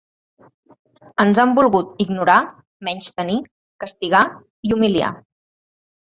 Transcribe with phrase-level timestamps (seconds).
[1.23, 2.37] Ens han volgut ignorar,
[2.87, 3.35] menystenir,
[3.83, 4.23] castigar
[4.69, 5.11] i humiliar.